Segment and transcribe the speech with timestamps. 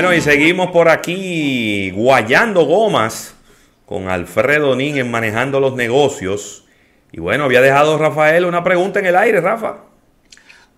[0.00, 3.34] Bueno, y seguimos por aquí guayando gomas
[3.84, 6.62] con Alfredo Nin en manejando los negocios.
[7.10, 9.78] Y bueno, había dejado Rafael una pregunta en el aire, Rafa.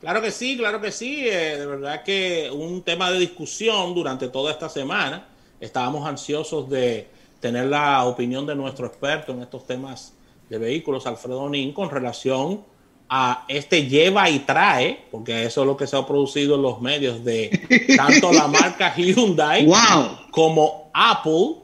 [0.01, 1.29] Claro que sí, claro que sí.
[1.29, 5.29] Eh, de verdad que un tema de discusión durante toda esta semana.
[5.61, 7.07] Estábamos ansiosos de
[7.41, 10.15] tener la opinión de nuestro experto en estos temas
[10.49, 12.65] de vehículos, Alfredo Nin, con relación
[13.13, 16.81] a este lleva y trae, porque eso es lo que se ha producido en los
[16.81, 17.51] medios de
[17.97, 19.69] tanto la marca Hyundai
[20.31, 21.57] como Apple,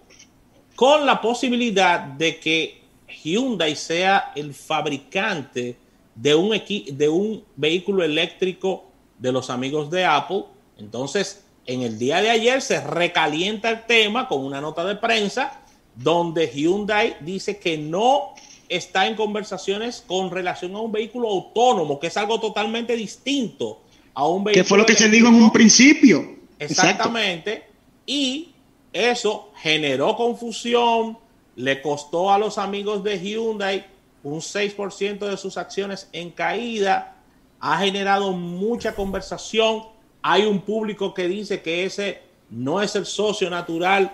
[0.75, 2.83] con la posibilidad de que
[3.23, 5.77] Hyundai sea el fabricante
[6.17, 10.47] de un, de un vehículo eléctrico de los amigos de Apple.
[10.79, 15.61] Entonces, en el día de ayer se recalienta el tema con una nota de prensa
[15.95, 18.35] donde Hyundai dice que no
[18.69, 23.83] está en conversaciones con relación a un vehículo autónomo, que es algo totalmente distinto
[24.15, 24.65] a un vehículo.
[24.65, 26.37] Que fue lo que se dijo en un principio.
[26.59, 27.65] Exactamente.
[28.07, 28.51] Y
[28.93, 31.19] eso generó confusión,
[31.57, 33.87] le costó a los amigos de Hyundai
[34.23, 37.17] un 6% de sus acciones en caída,
[37.61, 39.85] ha generado mucha conversación.
[40.23, 44.13] Hay un público que dice que ese no es el socio natural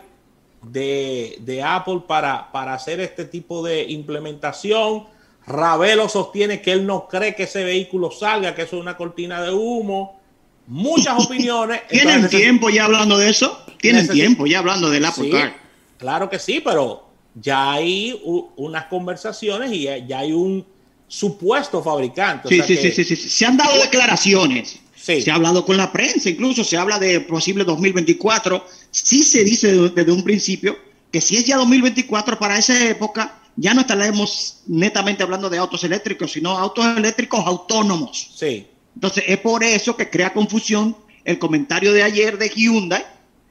[0.63, 5.05] de, Apple para, para hacer este tipo de implementación.
[5.47, 9.43] Ravelo sostiene que él no cree que ese vehículo salga, que eso es una cortina
[9.43, 10.21] de humo.
[10.67, 11.87] Muchas opiniones.
[11.89, 13.65] ¿Tienen tiempo ya hablando de eso?
[13.79, 15.57] ¿Tienen tiempo ya hablando del Apple Car?
[15.99, 18.21] Claro que sí, pero ya hay
[18.57, 20.65] unas conversaciones y ya hay un
[21.09, 22.49] supuesto fabricante.
[22.49, 24.81] Sí, sí, sí, sí, sí, Se han dado declaraciones.
[25.03, 28.65] Se ha hablado con la prensa, incluso se habla de posible 2024.
[28.93, 30.79] Sí se dice desde un principio
[31.11, 35.83] que si es ya 2024, para esa época ya no estaremos netamente hablando de autos
[35.83, 38.31] eléctricos, sino autos eléctricos autónomos.
[38.37, 38.67] Sí.
[38.95, 43.05] Entonces es por eso que crea confusión el comentario de ayer de Hyundai,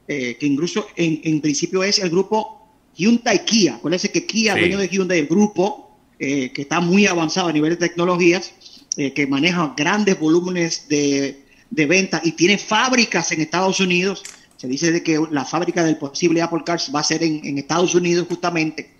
[0.07, 2.65] eh, que incluso en, principio es el grupo
[2.95, 3.75] Hyundai Kia.
[3.75, 7.71] Acuérdense que Kia, dueño de Hyundai, el grupo eh, que está muy avanzado a nivel
[7.71, 8.53] de tecnologías,
[8.97, 14.21] eh, que maneja grandes volúmenes de, de venta y tiene fábricas en Estados Unidos.
[14.57, 17.95] Se dice de que la fábrica del posible Apple Cars va a ser en, Estados
[17.95, 18.91] Unidos justamente.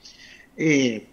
[0.56, 1.07] Eh,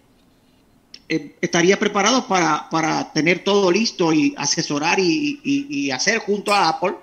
[1.09, 6.95] eh, estaría preparado para, tener todo listo y asesorar y, hacer junto a Apple,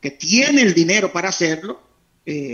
[0.00, 1.82] que tiene el dinero para hacerlo,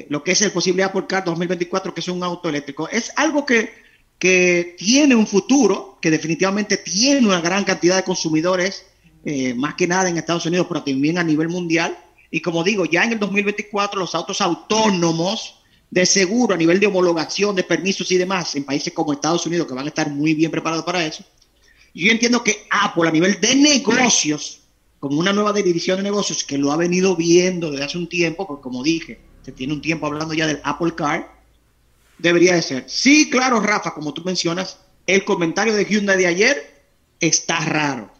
[0.08, 2.88] lo que es el posible Apple Car 2024, que es un auto eléctrico.
[2.88, 3.83] Es algo que,
[4.24, 8.86] que tiene un futuro, que definitivamente tiene una gran cantidad de consumidores,
[9.22, 11.94] eh, más que nada en Estados Unidos, pero también a nivel mundial.
[12.30, 15.56] Y como digo, ya en el 2024 los autos autónomos
[15.90, 19.66] de seguro a nivel de homologación, de permisos y demás, en países como Estados Unidos,
[19.66, 21.22] que van a estar muy bien preparados para eso,
[21.92, 24.60] yo entiendo que Apple a nivel de negocios,
[25.00, 28.46] como una nueva división de negocios que lo ha venido viendo desde hace un tiempo,
[28.46, 31.33] porque como dije, se tiene un tiempo hablando ya del Apple Car,
[32.18, 32.84] debería de ser.
[32.86, 36.84] Sí, claro, Rafa, como tú mencionas, el comentario de Hyundai de ayer
[37.20, 38.10] está raro.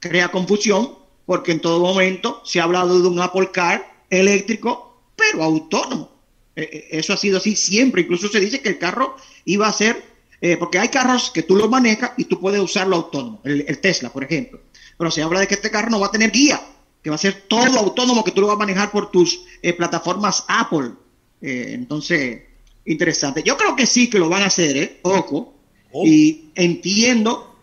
[0.00, 5.42] Crea confusión porque en todo momento se ha hablado de un Apple Car eléctrico, pero
[5.42, 6.10] autónomo.
[6.56, 8.02] Eh, eh, eso ha sido así siempre.
[8.02, 10.02] Incluso se dice que el carro iba a ser,
[10.40, 14.10] eh, porque hay carros que tú lo manejas y tú puedes usarlo autónomo, el, Tesla,
[14.10, 14.60] por ejemplo.
[14.98, 16.60] Pero se habla de que este carro no va a tener guía,
[17.02, 19.44] que va a ser todo autónomo, que tú lo vas a manejar por tus
[19.76, 20.92] plataformas Apple.
[21.40, 22.42] entonces,
[22.84, 23.42] interesante.
[23.42, 25.00] Yo creo que sí que lo van a hacer, ¿eh?
[25.02, 25.54] Ojo.
[25.92, 26.06] Oh.
[26.06, 27.56] Y entiendo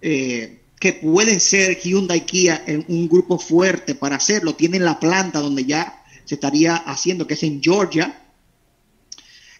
[0.00, 4.54] eh, que pueden ser Hyundai Kia en un grupo fuerte para hacerlo.
[4.54, 8.22] Tienen la planta donde ya se estaría haciendo, que es en Georgia.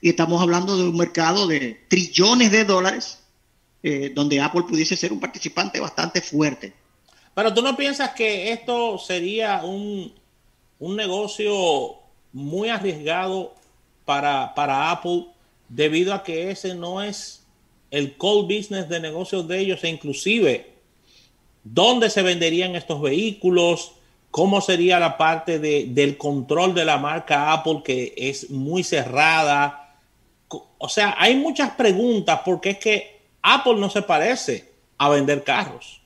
[0.01, 3.19] Y estamos hablando de un mercado de trillones de dólares,
[3.83, 6.73] eh, donde Apple pudiese ser un participante bastante fuerte.
[7.35, 10.13] Pero tú no piensas que esto sería un,
[10.79, 11.97] un negocio
[12.33, 13.55] muy arriesgado
[14.11, 15.27] para, para Apple
[15.69, 17.47] debido a que ese no es
[17.93, 20.73] el core business de negocios de ellos e inclusive
[21.63, 23.93] dónde se venderían estos vehículos,
[24.33, 29.95] cómo sería la parte de, del control de la marca Apple que es muy cerrada.
[30.79, 36.03] O sea, hay muchas preguntas porque es que Apple no se parece a vender carros.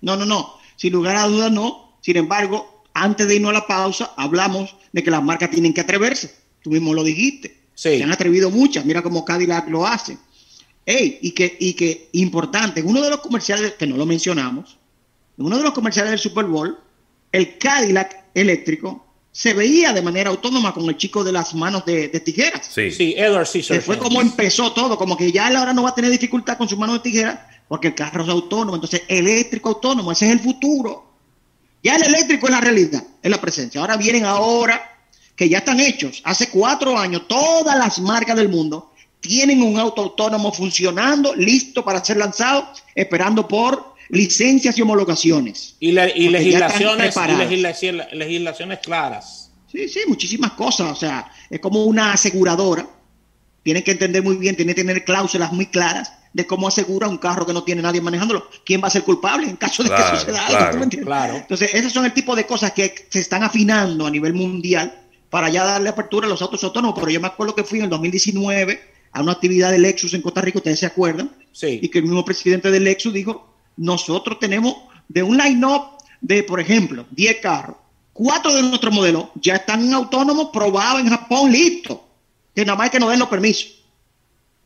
[0.00, 0.58] No, no, no.
[0.76, 1.96] Sin lugar a dudas, no.
[2.02, 5.80] Sin embargo, antes de irnos a la pausa, hablamos de que las marcas tienen que
[5.80, 6.41] atreverse.
[6.62, 7.56] Tú mismo lo dijiste.
[7.74, 8.84] Se han atrevido muchas.
[8.84, 10.18] Mira cómo Cadillac lo hace.
[10.84, 14.78] Ey, y que, y que importante, en uno de los comerciales, que no lo mencionamos,
[15.38, 16.76] en uno de los comerciales del Super Bowl,
[17.30, 22.08] el Cadillac eléctrico se veía de manera autónoma con el chico de las manos de,
[22.20, 22.66] tijeras.
[22.66, 23.80] Sí, sí, Edward Caesar.
[23.80, 26.68] fue como empezó todo, como que ya él ahora no va a tener dificultad con
[26.68, 28.74] sus manos de tijeras porque el carro es autónomo.
[28.74, 31.10] Entonces, eléctrico autónomo, ese es el futuro.
[31.82, 33.80] Ya el eléctrico es la realidad, es la presencia.
[33.80, 34.91] Ahora vienen ahora
[35.36, 36.20] que ya están hechos.
[36.24, 42.04] Hace cuatro años, todas las marcas del mundo tienen un auto autónomo funcionando, listo para
[42.04, 45.76] ser lanzado, esperando por licencias y homologaciones.
[45.80, 47.14] Y, legislaciones,
[48.12, 49.50] legislaciones claras.
[49.70, 50.92] Sí, sí, muchísimas cosas.
[50.92, 52.86] O sea, es como una aseguradora.
[53.62, 57.18] Tienen que entender muy bien, tienen que tener cláusulas muy claras de cómo asegura un
[57.18, 58.48] carro que no tiene nadie manejándolo.
[58.64, 60.88] ¿Quién va a ser culpable en caso de que suceda algo?
[61.04, 65.01] Claro, Entonces, esos son el tipo de cosas que se están afinando a nivel mundial
[65.32, 66.94] para ya darle apertura a los autos autónomos.
[67.00, 68.78] Pero yo me acuerdo que fui en el 2019
[69.12, 71.80] a una actividad de Lexus en Costa Rica, ustedes se acuerdan, sí.
[71.80, 74.76] y que el mismo presidente de Lexus dijo, nosotros tenemos
[75.08, 75.84] de un line-up
[76.20, 77.78] de, por ejemplo, 10 carros,
[78.12, 82.06] cuatro de nuestros modelos ya están autónomos probados en Japón, listo,
[82.54, 83.86] que nada más hay que nos den los permisos.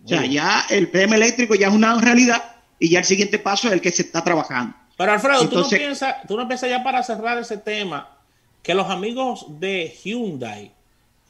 [0.04, 2.42] O sea, ya el PM eléctrico ya es una realidad
[2.80, 4.74] y ya el siguiente paso es el que se está trabajando.
[4.98, 8.15] Pero Alfredo, ¿tú, no piensas, tú no piensas ya para cerrar ese tema
[8.66, 10.72] que los amigos de Hyundai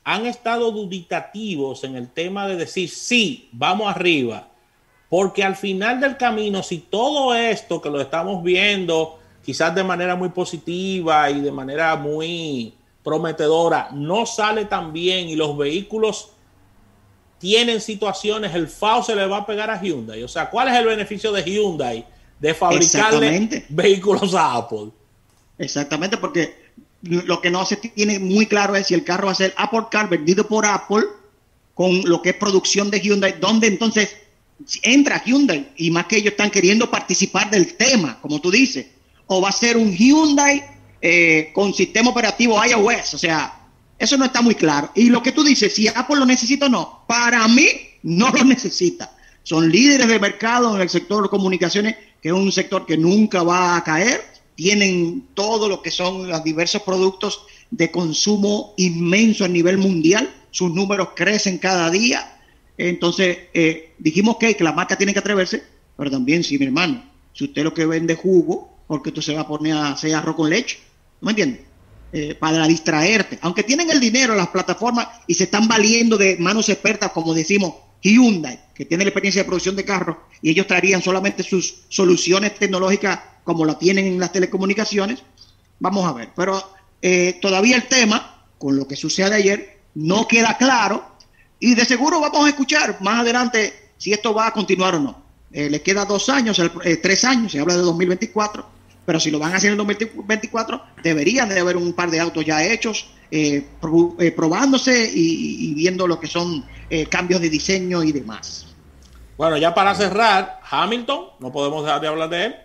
[0.05, 4.49] han estado duditativos en el tema de decir sí, vamos arriba,
[5.11, 10.17] porque al final del camino, si todo esto que lo estamos viendo, quizás de manera
[10.17, 12.73] muy positiva y de manera muy
[13.05, 16.31] prometedora, no sale tan bien y los vehículos
[17.37, 20.23] tienen situaciones, el FAO se le va a pegar a Hyundai.
[20.23, 22.06] O sea, ¿cuál es el beneficio de Hyundai
[22.41, 24.88] de fabricarle vehículos a Apple?
[25.59, 26.65] Exactamente, porque
[27.06, 29.85] lo que no se tiene muy claro es si el carro va a ser Apple
[29.91, 31.05] Car vendido por Apple
[31.75, 34.17] con lo que es producción de Hyundai, donde entonces
[34.82, 38.87] entra Hyundai y más que ellos están queriendo participar del tema, como tú dices,
[39.26, 40.64] o va a ser un Hyundai
[41.00, 43.67] eh, con sistema operativo iOS, o sea,
[43.99, 44.91] eso no está muy claro.
[44.94, 47.67] Y lo que tú dices, si Apple lo necesita o no, para mí
[48.02, 49.12] no lo necesita.
[49.43, 53.43] Son líderes de mercado en el sector de comunicaciones, que es un sector que nunca
[53.43, 54.25] va a caer.
[54.56, 60.29] Tienen todo lo que son los diversos productos de consumo inmenso a nivel mundial.
[60.50, 62.41] Sus números crecen cada día.
[62.76, 65.62] Entonces, eh, dijimos que, que la marca tiene que atreverse,
[65.97, 69.43] pero también, si mi hermano, si usted lo que vende jugo, porque usted se va
[69.43, 70.79] a poner a hacer arroz con leche.
[71.20, 71.64] ¿No me entiende?
[72.12, 73.38] Eh, para distraerte.
[73.43, 77.75] Aunque tienen el dinero, las plataformas, y se están valiendo de manos expertas, como decimos,
[78.02, 82.55] Hyundai, que tiene la experiencia de producción de carros, y ellos traerían solamente sus soluciones
[82.55, 85.22] tecnológicas como la tienen en las telecomunicaciones.
[85.78, 86.28] Vamos a ver.
[86.37, 86.62] Pero
[87.00, 91.16] eh, todavía el tema, con lo que sucede ayer, no queda claro.
[91.58, 95.22] Y de seguro vamos a escuchar más adelante si esto va a continuar o no.
[95.50, 96.60] Eh, le queda dos años,
[97.02, 98.76] tres años, se habla de 2024
[99.06, 102.19] pero si lo van a hacer en el 2024, deberían de haber un par de
[102.19, 103.64] autos ya hechos, eh,
[104.19, 108.66] eh, probándose y, viendo lo que son eh, cambios de diseño y demás.
[109.38, 112.56] Bueno, ya para cerrar, Hamilton, no podemos dejar de hablar de él.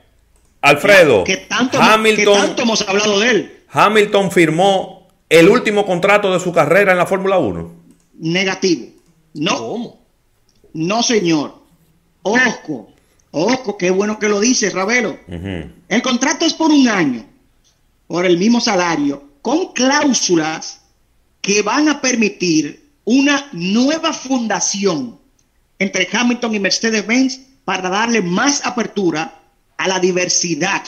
[0.62, 3.64] Alfredo, ¿qué tanto, Hamilton, tanto hemos hablado de él?
[3.70, 7.72] Hamilton firmó el último contrato de su carrera en la Fórmula 1.
[8.20, 8.88] Negativo.
[9.34, 9.58] No.
[9.58, 10.02] ¿Cómo?
[10.74, 11.56] No, señor.
[12.24, 12.92] Ojo,
[13.32, 15.18] Ojo, qué bueno que lo dice, Ravelo.
[15.88, 17.26] El contrato es por un año,
[18.08, 20.82] por el mismo salario, con cláusulas
[21.40, 25.18] que van a permitir una nueva fundación
[25.80, 29.41] entre Hamilton y Mercedes-Benz para darle más apertura
[29.82, 30.84] a la diversidad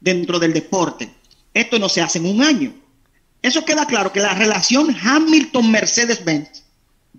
[0.00, 1.08] dentro del deporte.
[1.54, 2.74] Esto no se hace en un año.
[3.40, 6.62] Eso queda claro que la relación Hamilton-Mercedes-Benz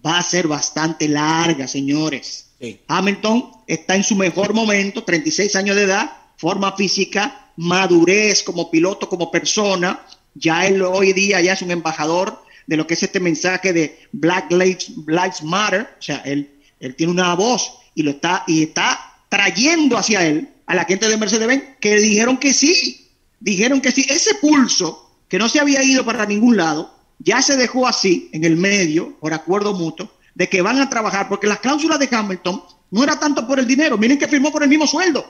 [0.05, 2.49] va a ser bastante larga, señores.
[2.87, 9.09] Hamilton está en su mejor momento, 36 años de edad, forma física, madurez como piloto,
[9.09, 10.05] como persona.
[10.35, 13.99] Ya él hoy día ya es un embajador de lo que es este mensaje de
[14.11, 15.95] Black Lives, Matter.
[15.97, 20.51] O sea, él, él tiene una voz y lo está, y está trayendo hacia él
[20.65, 24.05] a la gente de Mercedes-Benz que dijeron que sí, dijeron que sí.
[24.09, 28.43] Ese pulso que no se había ido para ningún lado, ya se dejó así en
[28.43, 32.61] el medio, por acuerdo mutuo, de que van a trabajar, porque las cláusulas de Hamilton
[32.91, 35.25] no era tanto por el dinero, miren que firmó por el mismo sueldo.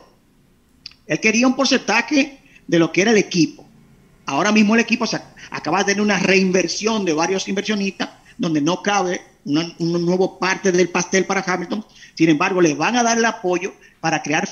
[1.05, 3.65] Él quería un porcentaje de lo que era el equipo.
[4.25, 8.81] Ahora mismo el equipo se acaba de tener una reinversión de varios inversionistas donde no
[8.81, 11.85] cabe una, nueva parte del pastel para Hamilton.
[12.15, 14.47] Sin embargo, le van a dar el apoyo para crear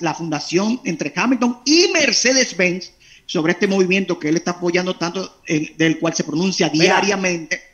[0.00, 2.92] la fundación entre Hamilton y Mercedes-Benz
[3.26, 5.42] sobre este movimiento que él está apoyando tanto,
[5.76, 7.68] del cual se pronuncia diariamente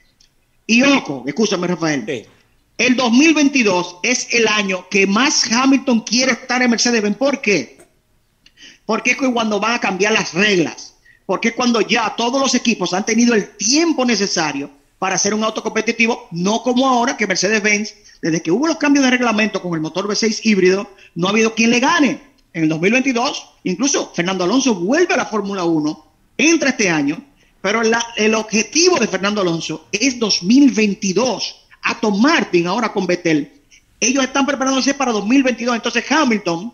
[0.67, 2.27] y ojo, escúchame Rafael,
[2.79, 7.17] el 2022 es el año que más Hamilton quiere estar en Mercedes-Benz.
[7.17, 7.79] ¿Por qué?
[8.87, 10.95] Porque es cuando van a cambiar las reglas.
[11.27, 15.45] Porque es cuando ya todos los equipos han tenido el tiempo necesario para hacer un
[15.45, 19.75] auto competitivo, no como ahora que Mercedes-Benz, desde que hubo los cambios de reglamento con
[19.75, 22.21] el motor V6 híbrido, no ha habido quien le gane.
[22.53, 26.07] En el 2022, incluso Fernando Alonso vuelve a la Fórmula 1,
[26.39, 27.23] entra este año
[27.61, 27.83] Pero
[28.17, 31.67] el objetivo de Fernando Alonso es 2022.
[31.81, 33.51] Aston Martin ahora con Vettel.
[33.99, 35.75] Ellos están preparándose para 2022.
[35.75, 36.73] Entonces Hamilton,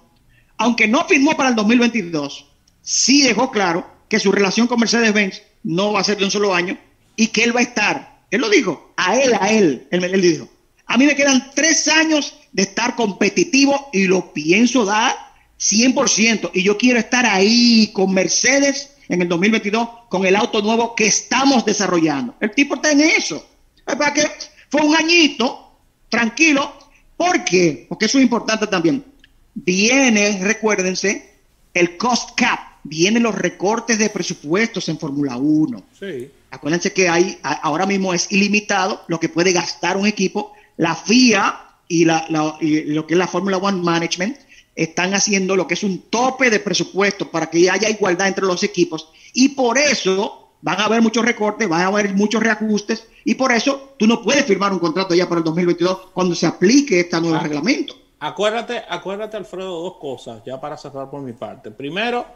[0.57, 2.45] aunque no firmó para el 2022,
[2.83, 6.53] sí dejó claro que su relación con Mercedes-Benz no va a ser de un solo
[6.53, 6.77] año
[7.21, 8.23] y que él va a estar.
[8.31, 10.49] Él lo dijo, a él, a él, él, él dijo.
[10.87, 15.15] A mí me quedan tres años de estar competitivo y lo pienso dar
[15.59, 16.50] 100%.
[16.55, 21.09] Y yo quiero estar ahí con Mercedes en el 2022 con el auto nuevo que
[21.09, 22.37] estamos desarrollando.
[22.41, 23.47] El tipo está en eso.
[23.85, 24.23] Para que
[24.71, 25.77] fue un añito,
[26.09, 26.73] tranquilo.
[27.19, 27.85] ¿Por qué?
[27.87, 29.05] Porque eso es importante también.
[29.53, 31.35] Viene, recuérdense,
[31.75, 35.83] el cost cap, vienen los recortes de presupuestos en Fórmula 1.
[35.99, 36.31] Sí.
[36.50, 40.52] Acuérdense que hay, ahora mismo es ilimitado lo que puede gastar un equipo.
[40.76, 42.59] La FIA y, lo
[43.07, 44.37] que es la Fórmula One Management
[44.75, 48.62] están haciendo lo que es un tope de presupuesto para que haya igualdad entre los
[48.62, 49.11] equipos.
[49.33, 53.07] Y por eso van a haber muchos recortes, van a haber muchos reajustes.
[53.25, 56.47] Y por eso tú no puedes firmar un contrato ya para el 2022 cuando se
[56.47, 57.40] aplique este nuevo ah.
[57.40, 57.95] reglamento.
[58.21, 61.71] Acuérdate, acuérdate, Alfredo, dos cosas, ya para cerrar por mi parte.
[61.71, 62.26] Primero,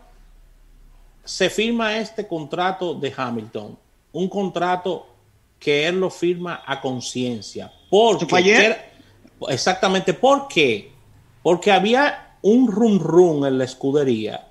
[1.22, 3.78] se firma este contrato de Hamilton,
[4.14, 5.06] un contrato
[5.58, 7.70] que él lo firma a conciencia.
[7.90, 8.92] Porque ayer?
[9.48, 10.92] exactamente, ¿por qué?
[11.42, 14.48] Porque había un rum rum en la escudería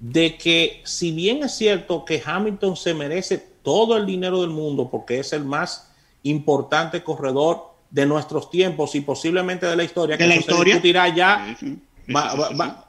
[0.00, 4.88] de que si bien es cierto que Hamilton se merece todo el dinero del mundo
[4.90, 5.92] porque es el más
[6.24, 11.56] importante corredor de nuestros tiempos y posiblemente de la historia, que se discutirá ya,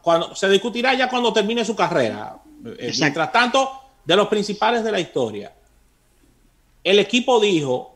[0.01, 2.37] cuando, se discutirá ya cuando termine su carrera.
[2.79, 3.69] Eh, mientras tanto,
[4.05, 5.53] de los principales de la historia,
[6.83, 7.95] el equipo dijo,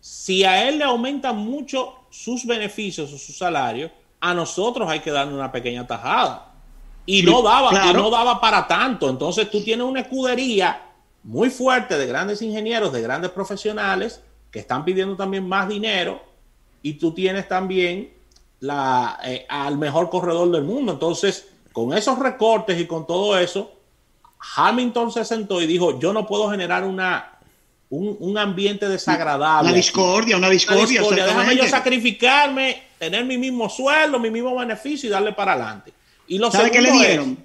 [0.00, 3.90] si a él le aumentan mucho sus beneficios o su salario,
[4.20, 6.52] a nosotros hay que darle una pequeña tajada.
[7.04, 9.08] Y no daba, y no daba para tanto.
[9.08, 10.82] Entonces tú tienes una escudería
[11.24, 16.22] muy fuerte de grandes ingenieros, de grandes profesionales, que están pidiendo también más dinero
[16.82, 18.12] y tú tienes también
[18.60, 20.92] la, eh, al mejor corredor del mundo.
[20.92, 23.72] Entonces, con esos recortes y con todo eso,
[24.56, 27.31] Hamilton se sentó y dijo, yo no puedo generar una,
[27.92, 29.68] un, ambiente desagradable.
[29.68, 31.02] Una discordia, una discordia.
[31.02, 35.92] Déjame yo sacrificarme, tener mi mismo sueldo, mi mismo beneficio y darle para adelante.
[36.26, 37.38] Y lo ¿Sabe qué le dieron?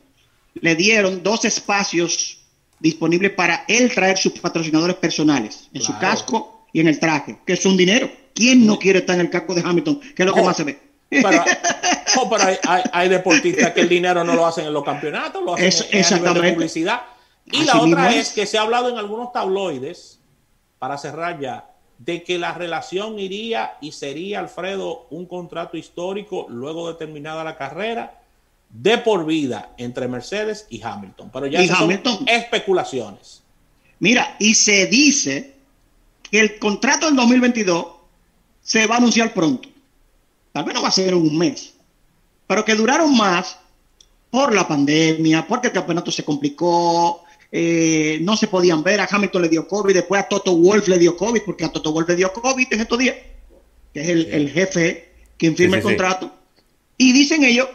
[0.56, 2.40] Le dieron dos espacios
[2.80, 7.54] disponibles para él traer sus patrocinadores personales, en su casco y en el traje, que
[7.54, 8.10] es un dinero.
[8.34, 10.00] ¿Quién no quiere estar en el casco de Hamilton?
[10.16, 10.80] Que es lo que más se ve.
[12.20, 12.46] Oh, pero,
[12.94, 16.54] hay, deportistas que el dinero no lo hacen en los campeonatos, lo hacen en, de
[16.54, 17.02] publicidad.
[17.46, 18.30] Y la otra es.
[18.30, 20.17] que se ha hablado en algunos tabloides,
[20.80, 26.88] para cerrar ya, de que la relación iría y sería, Alfredo, un contrato histórico luego
[26.88, 28.22] de terminada la carrera
[28.70, 31.30] de por vida entre Mercedes y Hamilton.
[31.32, 31.92] Pero ya son
[32.28, 33.42] especulaciones.
[34.00, 35.56] Mira, y se dice
[36.30, 37.88] que el contrato del 2022
[38.62, 39.70] se va a anunciar pronto.
[40.52, 41.74] Tal vez no va a ser en un mes,
[42.46, 43.58] pero que duraron más
[44.30, 49.44] por la pandemia, porque el campeonato se complicó, eh, no se podían ver, a Hamilton
[49.44, 52.16] le dio COVID, después a Toto Wolf le dio COVID, porque a Toto Wolf le
[52.16, 53.16] dio COVID en estos días,
[53.94, 56.32] que es el, jefe quien firma el contrato.
[56.98, 57.68] Y dicen ellos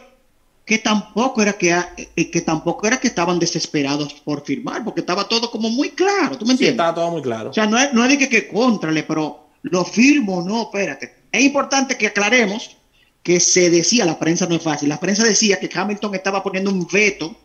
[0.65, 1.75] que tampoco era que,
[2.15, 6.37] eh, que tampoco era que estaban desesperados por firmar, porque estaba todo como muy claro,
[6.37, 6.75] ¿tú me entiendes?
[6.75, 7.49] estaba todo muy claro.
[7.49, 11.15] O sea, no es, no es de que, que contrale, pero lo firmo, no, espérate.
[11.31, 12.77] Es importante que aclaremos
[13.23, 16.69] que se decía, la prensa no es fácil, la prensa decía que Hamilton estaba poniendo
[16.69, 17.35] un veto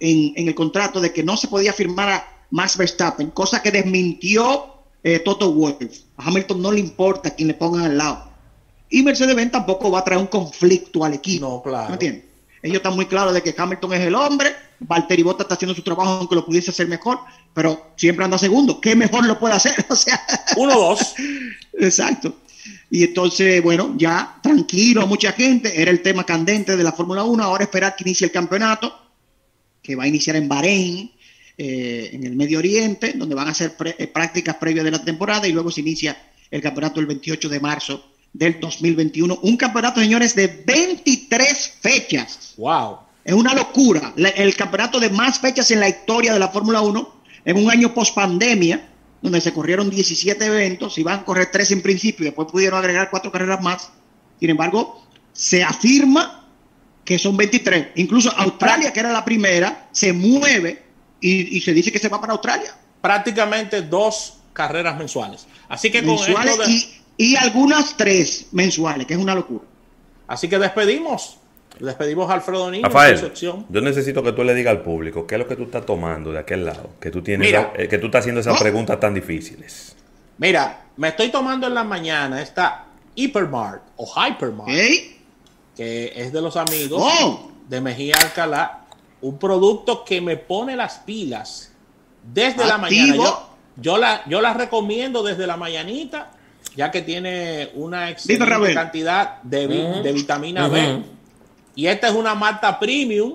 [0.00, 4.66] en, el contrato de que no se podía firmar a Max Verstappen, cosa que desmintió
[5.02, 6.00] eh, Toto Wolff.
[6.16, 8.28] A Hamilton no le importa quien le pongan al lado.
[8.90, 11.46] Y Mercedes-Benz tampoco va a traer un conflicto al equipo.
[11.46, 11.88] No, claro.
[11.88, 12.24] ¿Me entiendes?
[12.62, 15.82] Ellos están muy claros de que Hamilton es el hombre, Valtteri Bottas está haciendo su
[15.82, 17.20] trabajo aunque lo pudiese hacer mejor,
[17.54, 18.80] pero siempre anda segundo.
[18.80, 19.74] ¿Qué mejor lo puede hacer?
[19.88, 20.20] O sea,
[20.56, 21.14] uno dos.
[21.74, 22.34] Exacto.
[22.90, 27.42] Y entonces, bueno, ya tranquilo, mucha gente, era el tema candente de la Fórmula 1,
[27.42, 28.94] ahora esperar que inicie el campeonato,
[29.88, 31.10] que va a iniciar en Bahrein,
[31.56, 35.48] eh, en el Medio Oriente, donde van a hacer eh, prácticas previas de la temporada
[35.48, 36.14] y luego se inicia
[36.50, 38.04] el campeonato el 28 de marzo
[38.34, 39.38] del 2021.
[39.42, 42.52] Un campeonato, señores, de 23 fechas.
[42.58, 42.98] ¡Wow!
[43.24, 44.12] Es una locura.
[44.14, 47.94] el campeonato de más fechas en la historia de la Fórmula 1, en un año
[47.94, 48.90] post pandemia,
[49.22, 53.08] donde se corrieron 17 eventos, iban a correr 3 en principio, y después pudieron agregar
[53.10, 53.90] 4 carreras más.
[54.38, 55.02] Sin embargo,
[55.32, 56.37] se afirma
[57.08, 57.92] que son 23.
[57.94, 60.82] Incluso Australia, que era la primera, se mueve
[61.22, 62.76] y, se dice que se va para Australia.
[63.00, 65.46] Prácticamente dos carreras mensuales.
[65.70, 69.64] Así que mensuales y, y algunas tres mensuales, que es una locura.
[70.26, 71.38] Así que despedimos
[71.80, 72.84] Despedimos a Alfredo Niño.
[72.84, 75.86] Rafael, yo necesito que tú le digas al público qué es lo que tú estás
[75.86, 79.14] tomando de aquel lado, que tú tienes, eh, que tú estás haciendo esas preguntas tan
[79.14, 79.96] difíciles.
[80.36, 82.84] Mira, me estoy tomando en la mañana esta
[83.14, 84.68] Hypermart o Hypermart,
[85.78, 87.52] que es de los amigos oh.
[87.68, 88.80] de Mejía Alcalá,
[89.20, 91.72] un producto que me pone las pilas
[92.24, 93.14] desde la mañana.
[93.76, 96.32] Yo, la, yo la recomiendo desde la mañanita,
[96.74, 99.68] ya que tiene una excelente cantidad de,
[100.02, 101.00] de vitamina B
[101.76, 103.34] y esta es una Marta Premium.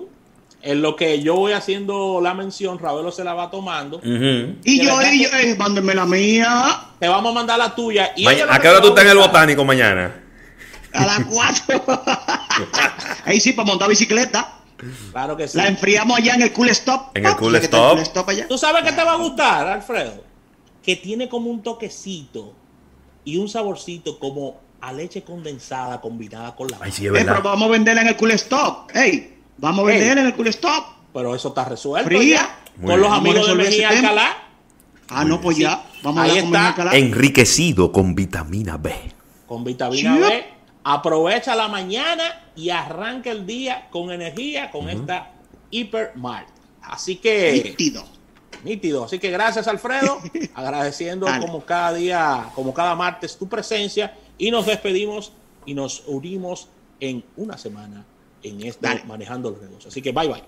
[0.60, 4.00] En lo que yo voy haciendo la mención, Ravelo se la va tomando.
[4.02, 6.88] Y yo, y yo, eh, mándenme la mía.
[6.98, 8.12] Te vamos a mandar la tuya.
[8.16, 10.23] Y ¿A qué hora tú estás en el botánico mañana?
[10.94, 11.84] A las 4.
[13.24, 14.58] Ahí sí, para montar bicicleta.
[15.10, 15.56] Claro que sí.
[15.56, 17.16] La enfriamos allá en el Cool Stop.
[17.16, 17.98] En el Cool Stop.
[18.48, 20.24] ¿Tú sabes qué te va a gustar, Alfredo?
[20.82, 22.52] Que tiene como un toquecito
[23.24, 27.72] y un saborcito como a leche condensada combinada con la Ay, sí, pero vamos a
[27.72, 28.94] venderla en el cool stop.
[28.94, 30.84] Ey, vamos a venderla en el cool stop.
[31.14, 32.08] Pero eso está resuelto.
[32.08, 32.58] Fría.
[32.84, 34.36] Con los amigos de Mejía Alcalá.
[35.08, 35.84] Ah, no, pues ya.
[36.02, 36.96] Vamos Ahí a.
[36.96, 38.92] Enriquecido con vitamina B.
[39.46, 40.53] Con vitamina B.
[40.84, 45.32] Aprovecha la mañana y arranca el día con energía con esta
[45.70, 46.48] Hypermart.
[46.82, 47.62] Así que.
[47.64, 48.04] Nítido.
[48.62, 49.04] Nítido.
[49.04, 50.20] Así que gracias, Alfredo.
[50.54, 55.32] agradeciendo como cada día, como cada martes, tu presencia y nos despedimos
[55.64, 56.68] y nos unimos
[57.00, 58.04] en una semana
[58.42, 59.86] en esta Manejando los Negocios.
[59.86, 60.42] Así que bye bye.